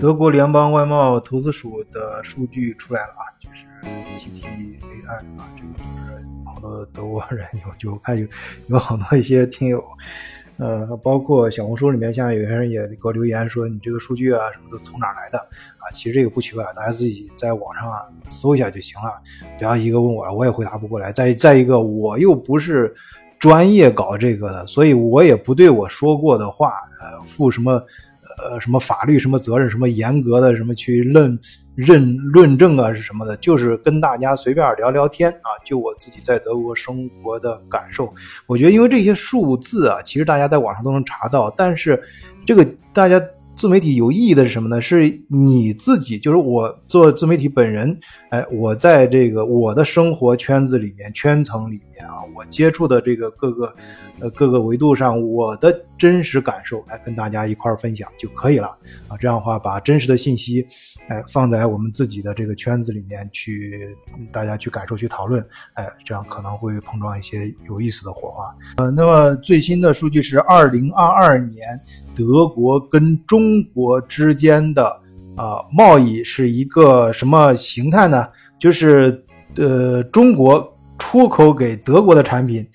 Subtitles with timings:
[0.00, 3.64] 德国联邦外贸投资署的数据出来了啊，就是
[4.18, 8.26] GTAI 啊，这个就是好多德国人有就看有
[8.66, 9.82] 有好多一些听友，
[10.58, 15.38] 呃，包括小红书里面，像有些人也给我留言说你这个数据啊什么的从哪来的
[15.78, 15.88] 啊？
[15.94, 17.90] 其实这个不奇怪，大家自己在网上
[18.28, 19.10] 搜一下就行了，
[19.56, 21.10] 不要一个问我，我也回答不过来。
[21.12, 22.94] 再再一个，我又不是
[23.38, 27.82] 专业搞这个的，所以我也不对我说过的话呃负什么。
[28.44, 31.36] 呃，什么法律什么责任，什么严格的什么去论
[31.74, 33.36] 认论证啊，是什么的？
[33.38, 38.12] 就是跟大家随便聊聊天啊，就我自己在德国生活的感受。
[38.46, 42.00] 我觉得，因为这些数字啊，其实大家在网上都能查到，但是
[42.44, 43.20] 这个大家。
[43.56, 44.80] 自媒体有意义的是什么呢？
[44.80, 47.98] 是你自己，就是我做自媒体本人，
[48.30, 53.74] 哎，我在这个我的生活圈子里面、圈层里面啊，我接触的这个各个
[54.20, 58.68] 呃各个维度上，我的真实感受，来跟大家一块儿分享就可以了
[59.08, 59.16] 啊。
[59.18, 60.66] 这样的话，把真实的信息，
[61.08, 63.96] 哎，放在我们自己的这个圈子里面去，
[64.32, 68.54] 大家去感受、去讨论，哎，这样可能会碰撞一些有意思的火花。
[68.76, 71.64] 呃，那么最新的数据是二零二二年。
[72.16, 74.86] 德国跟中中国之间的
[75.36, 78.26] 啊贸易是一个什么形态呢？
[78.58, 79.22] 就是
[79.56, 82.66] 呃，中国出口给德国的产品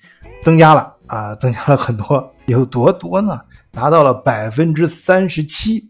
[0.44, 3.40] 增加了啊，增加了很多，有多多呢？
[3.72, 5.84] 达到了百分之三十七。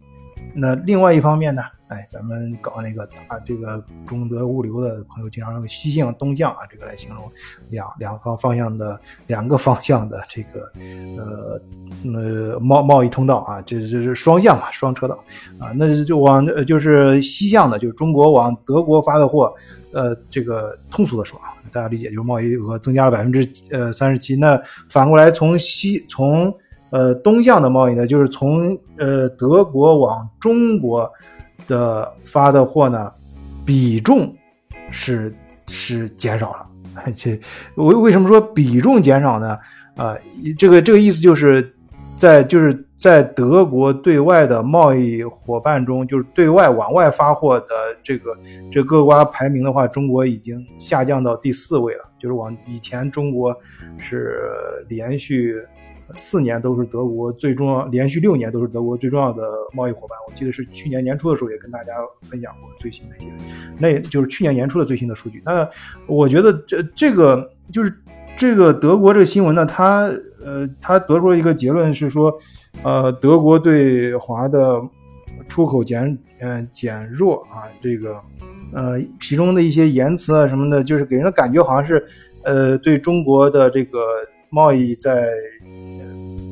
[0.54, 1.62] 那另外一方面呢？
[1.88, 7.30] 哎，咱们搞那个啊，这个中德物流的朋友经常用西向东向啊，这个来形容
[7.68, 10.72] 两两方方向的两个方向的这个
[11.18, 11.60] 呃
[12.04, 15.18] 呃贸贸易通道啊，这这是双向嘛，双车道
[15.58, 19.52] 啊，那就往就是西向的，就是中国往德国发的货，
[19.92, 24.36] 呃，这个通俗的说啊，大家理解就是贸易额增加了百分之呃三十七。
[24.36, 26.52] 那反过来从西从
[26.90, 31.10] 呃东向的贸易呢，就是从呃德国往中国。
[31.66, 33.12] 的发的货呢，
[33.64, 34.34] 比重
[34.90, 35.32] 是
[35.68, 36.66] 是减少了。
[37.14, 37.38] 这
[37.76, 39.56] 为为什么说比重减少呢？
[39.94, 40.16] 啊，
[40.58, 41.72] 这个这个意思就是
[42.20, 47.66] 在就是在德国对外的贸易伙伴中，就是对外往外发货的
[48.02, 48.36] 这个
[48.70, 52.04] 这各国排名的话，中国已经下降到第四位了。
[52.18, 53.56] 就是往以前中国
[53.96, 54.38] 是
[54.88, 55.54] 连续。
[56.12, 60.18] 四年都是德国最重要，连续六年都是德国最重要的贸易伙伴。
[60.26, 61.92] 我记得是去年年初的时候也跟大家
[62.22, 63.26] 分享过最新的一些，
[63.78, 65.40] 那就是去年年初的最新的数据。
[65.46, 65.64] 那
[66.08, 67.96] 我觉得这这个就是
[68.36, 70.10] 这个德国这个新闻呢，它
[70.44, 72.32] 呃，他得出了一个结论是说，
[72.82, 74.80] 呃，德国对华的
[75.48, 78.20] 出口减嗯减弱啊，这个
[78.72, 82.04] 呃其中的一些言辞啊什么的，就是给人的感觉好像是
[82.44, 84.00] 呃对中国的这个
[84.48, 85.28] 贸易在。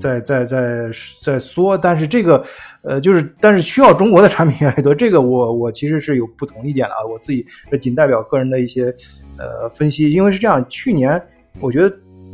[0.00, 0.90] 在在在
[1.24, 2.44] 在缩，但是这个，
[2.82, 8.94] 呃，就是，但是需要中国的产品越来越多， 这个我我其实是有不同意见的啊，我自己这仅代表个人的一些
[9.36, 11.20] 呃分析，因为是这样，去年
[11.58, 11.92] 我觉得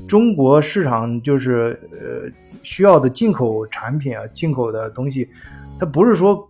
[0.09, 2.31] 中国市场就是呃
[2.62, 5.28] 需要的进口产品啊，进口的东西，
[5.78, 6.48] 它不是说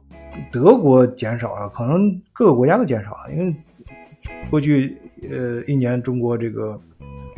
[0.53, 3.55] 德国减少了，可能各个国家都减少了，因为
[4.51, 4.97] 过去
[5.31, 6.81] 呃一年中国这个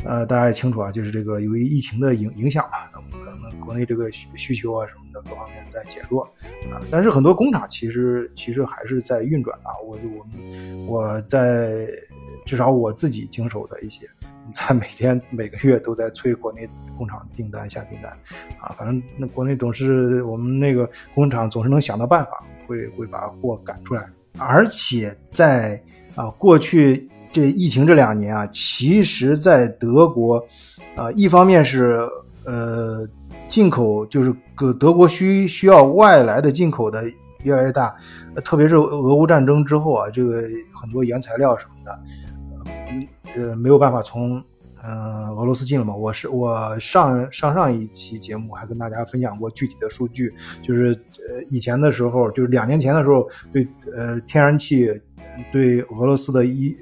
[0.05, 2.77] 呃大家也清楚啊，就是这个由于疫情的影影响嘛。
[3.59, 6.23] 国内这个需需求啊什么的各方面在减弱
[6.71, 9.75] 啊，但是很多工厂其实其实还是在运转啊。
[9.85, 11.85] 我我们我在
[12.45, 14.07] 至少我自己经手的一些，
[14.53, 18.11] 在每天每个月都在催国内工厂订单下订单
[18.59, 18.75] 啊。
[18.77, 24.07] 反正那国内总是我们那个工厂总是能想到办法，会会把货赶出来。
[24.37, 25.81] 而且在
[26.15, 30.45] 啊过去这疫情这两年啊，其实在德国
[30.95, 32.07] 啊，一方面是
[32.43, 33.07] 呃。
[33.49, 37.09] 进口就是个德国需需要外来的进口的
[37.43, 37.95] 越来越大，
[38.43, 40.41] 特别是俄乌战争之后啊，这个
[40.75, 41.97] 很多原材料什么的，
[43.35, 44.43] 呃，没有办法从
[44.81, 45.95] 呃俄罗斯进了嘛。
[45.95, 50.93] 我是我上上上一期节目还跟大家分享过具体的数据，就是
[51.29, 54.89] 呃以前的时候，就是两年前的时候，对呃天然气
[55.51, 56.75] 对俄罗斯的一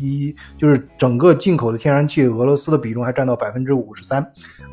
[0.00, 4.24] 一就是整个进口的天然气，俄罗斯的比重还占到百分之五十三，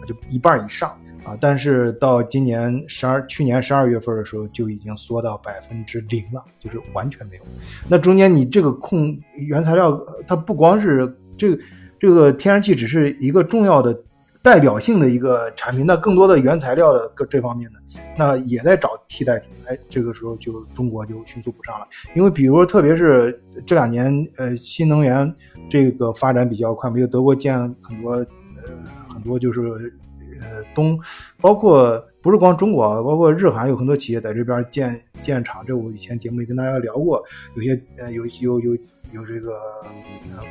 [0.08, 0.96] 就一半以上。
[1.24, 7.44] 啊，但是到今年十二，去年十二月份的时候就已经缩到百分之零了，就是完全没有。
[7.88, 9.96] 那中间你这个控原材料，
[10.28, 11.08] 它不光是
[11.38, 11.64] 这个
[12.00, 13.96] 这个天然气只是一个重要的
[14.42, 17.80] 代表性的一个产品，那更多的原材料的各这方面的，
[18.18, 19.52] 那也在找替代品。
[19.68, 21.86] 哎，这个时候就中国就迅速补上了，
[22.16, 25.32] 因为比如特别是这两年，呃，新能源
[25.70, 28.26] 这个发展比较快，没有德国建很多呃
[29.14, 29.62] 很多就是。
[30.42, 31.00] 呃，东
[31.40, 35.64] 包括不是光中国，包括日韩有很多企业在这边建建厂。
[35.66, 37.24] 这我以前节目里跟大家聊过，
[37.56, 38.78] 有些呃有有有
[39.14, 39.60] 有这个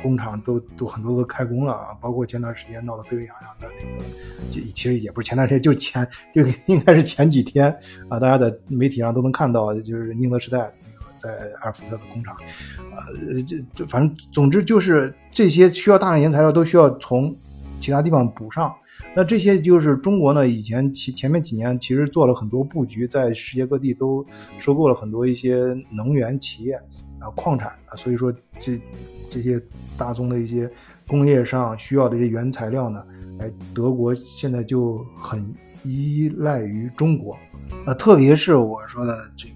[0.01, 4.05] 工厂都都很多都开工了啊，包括前段时间闹得沸沸扬扬的那个，
[4.51, 7.69] 就其实也不是前段时间，就前就 应该是前几天
[8.09, 11.01] 啊，大家在媒体上都能看到，就是宁德时代那个。
[11.21, 11.29] 在
[11.59, 12.35] 阿尔福特的工厂，
[12.95, 17.35] 呃，这这反正总之就是这些需要大量原材料都需要从
[17.79, 18.75] 其他地方补上。
[19.13, 24.25] 那这些就是中国呢，以前前前面几年其实做了很多布局，在世界各地都
[24.57, 25.57] 收购了很多一些
[25.89, 26.75] 能源企业
[27.19, 28.79] 啊、矿产啊，所以说这
[29.29, 29.61] 这些
[29.97, 30.71] 大宗的一些
[31.07, 33.03] 工业上需要的一些原材料呢，
[33.39, 35.53] 哎，德国现在就很
[35.83, 37.37] 依赖于中国。
[37.85, 39.53] 啊特别是我说的这个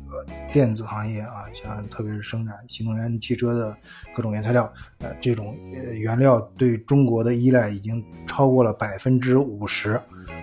[0.55, 3.77] 电子行业啊，像特别是生产新能源汽车的
[4.15, 5.53] 各种原材料，呃，这种
[5.99, 9.99] 原料对中国的依赖已经超过了百分之五十，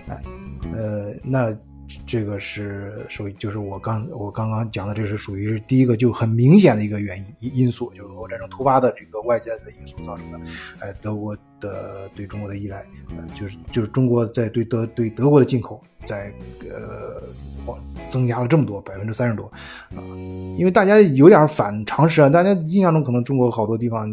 [0.07, 0.21] 哎，
[0.71, 1.51] 呃，那
[2.05, 10.39] 这个是属于就是我刚我刚刚讲的，这是属于是第一个就很明显的一个原因因素，就是俄乌战争突发的这个外界的因素造成的，
[10.79, 12.85] 哎，德国的对中国的依赖，
[13.17, 16.33] 呃，就是就是中国在对德对德国的进口在
[16.69, 17.21] 呃。
[18.09, 19.45] 增加了这么多，百分之三十多，
[19.95, 20.03] 啊，
[20.57, 24.05] 因为大家有点反常识啊，大家印象中可能中国好多地方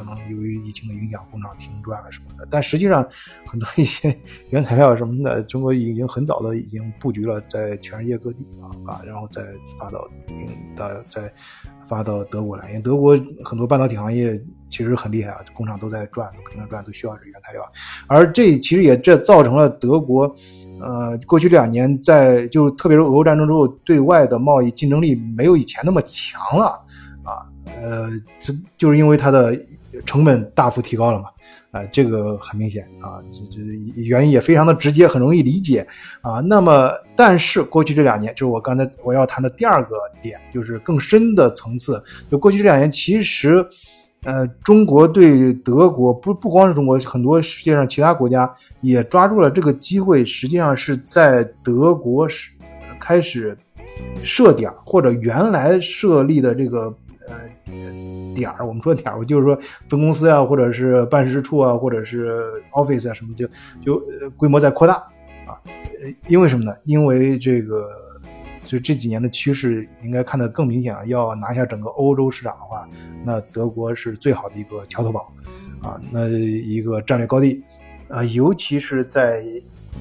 [0.00, 3.06] 可能由于疫情的影响，工厂停转了什么的，但实际上
[3.46, 4.18] 很多一些
[4.48, 9.42] 原材料什么的，中国已经很早的已经布局了在全世界各地啊啊，然后再
[9.78, 11.30] 发到嗯到再
[11.86, 13.14] 发到德国来，因为德国
[13.44, 17.62] 很多半导体行业其实很厉害啊，工厂都在转，不停的转，都需要这原材料，
[18.06, 20.34] 而这其实也这造成了德国。
[20.82, 26.68] 呃，过去这两年，在就特别是俄乌战争之后，对外的贸易竞争力没有以前那么强了，
[27.22, 27.44] 啊，
[27.76, 28.08] 呃，
[28.38, 29.54] 这就是因为它的
[30.04, 31.24] 成本大幅提高了嘛，
[31.70, 35.86] 啊，这个很明显啊，这这原因也非常的直接，很容易理解
[36.20, 36.40] 啊。
[36.40, 43.66] 那么，但是过去这两年，就是我刚才我要谈的第二个点，就是更深的层次，就过去这两年其实。
[44.24, 52.50] 呃，中国对德国不不光是中国，很多世界上其他国家也抓住了这个机会，实际上是在德国是
[52.98, 53.56] 开始
[54.22, 56.94] 设点或者原来设立的这个
[57.28, 57.34] 呃
[58.34, 62.34] 点儿，我们说点儿，我就是说分公司啊，或者是办事处啊，或者是
[62.72, 63.48] office 啊什么，就
[63.84, 64.94] 就规模在扩大
[65.46, 66.74] 啊，呃，因为什么呢？
[66.84, 67.88] 因为这个。
[68.62, 71.04] 就这几年的趋势应该看得更明显了。
[71.06, 72.88] 要拿下整个欧洲市场的话，
[73.24, 75.32] 那德国是最好的一个桥头堡，
[75.82, 77.64] 啊，那一个战略高地，
[78.06, 79.42] 啊，尤其是在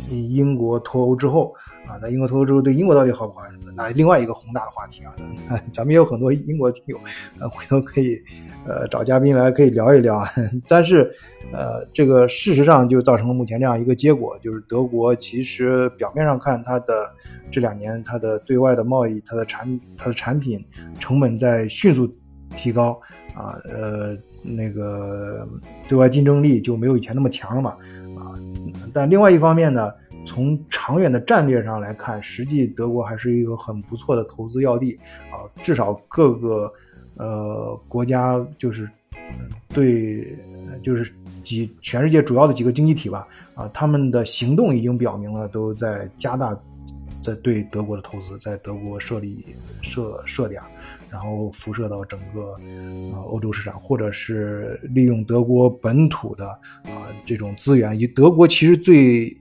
[0.10, 1.56] 英国脱欧之后，
[1.90, 3.46] 啊，那英国脱欧之后对英国到底好不好？
[3.76, 5.12] 那另外一个宏大的话题啊，
[5.74, 7.00] 咱们也有很多英国听友，
[7.40, 8.22] 呃，回头可以
[8.68, 10.24] 呃找嘉宾来可以聊一聊。
[10.68, 11.12] 但是，
[11.52, 17.10] 呃，这个事实上就造成了目前这样一个结果，就是德国其实表面上看它的
[17.50, 20.64] 这两年它的对外的贸易，它的产它的产品
[21.00, 22.08] 成本在迅速
[22.56, 23.00] 提高
[23.34, 25.48] 啊，呃，那个
[25.88, 27.72] 对外竞争力就没有以前那么强了嘛，
[28.16, 28.38] 啊，
[28.94, 29.92] 但另外一方面呢。
[30.25, 35.00] 从长远的战略上来看，实际德国还是一个很不错的投资要地
[35.31, 35.44] 啊。
[35.63, 36.71] 至少各个
[37.16, 38.89] 呃国家就是
[39.69, 40.38] 对，
[40.83, 41.12] 就是
[41.44, 46.57] 几全世界主要的几个经济体吧啊，他们的行动已经表明了都在加大
[47.21, 49.45] 在对德国的投资，在德国设立
[49.81, 50.61] 设设点，
[51.09, 52.57] 然后辐射到整个
[53.14, 56.47] 呃欧洲市场，或者是利用德国本土的
[56.83, 57.99] 啊这种资源。
[57.99, 59.35] 以德国其实最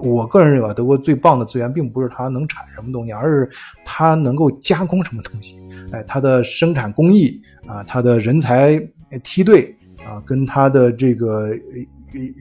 [0.00, 3.50] 我个人认为，德国最棒的资源并不是它能产什么东西，而是
[3.84, 5.60] 它能够加工什么东西。
[5.92, 8.80] 哎，它的生产工艺啊，它的人才
[9.22, 11.50] 梯队啊，跟它的这个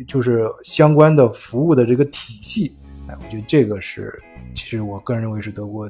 [0.08, 2.76] 就是相关的服务的这个体系，
[3.08, 4.14] 哎，我觉得这个是，
[4.54, 5.90] 其实我个人认为是德国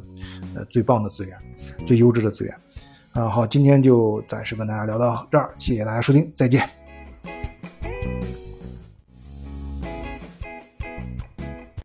[0.53, 1.37] 呃最棒的资源，
[1.85, 2.53] 最优质的资源。
[3.13, 6.84] 啊，好，今天就暂时跟大家聊到这儿，谢谢大家收听，再见。